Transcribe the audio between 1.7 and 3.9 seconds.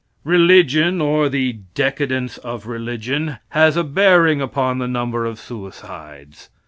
decadence of religion, has a